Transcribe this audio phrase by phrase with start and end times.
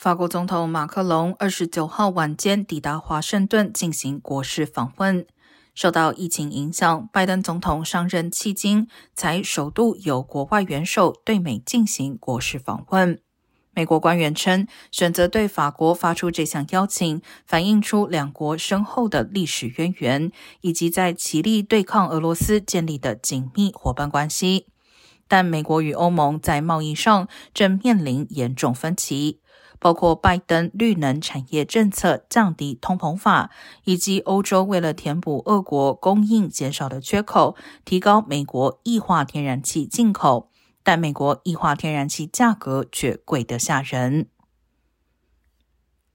[0.00, 5.26] 法国总统马克龙二十九号晚间抵达华盛顿进行国事访问。
[5.74, 13.20] 受到疫情影响，拜登总统上任迄今才首度有国外元首对美进行国事访问。
[13.74, 20.32] 美国官员称，选择对法国发出这项邀请，反映出两国深厚的历史渊源，
[20.62, 24.68] 以及在齐力对抗俄罗斯建立的紧密伙伴关系。
[25.30, 29.40] 但美国与欧盟在贸易上正面临严重分歧。
[29.82, 33.50] 包括拜登绿能产业政策降低通膨法，
[33.84, 37.56] 以及欧洲为了填补俄国供应减少的缺口，
[37.86, 40.50] 提高美国液化天然气进口，
[40.82, 44.26] 但美国液化天然气价格却贵得吓人。